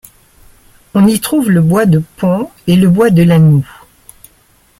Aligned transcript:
On 0.95 1.05
y 1.05 1.19
trouve 1.19 1.51
le 1.51 1.61
bois 1.61 1.85
de 1.85 2.01
Pont 2.17 2.49
et 2.65 2.75
le 2.75 2.89
bois 2.89 3.11
de 3.11 3.21
la 3.21 3.37
Noue. 3.37 3.69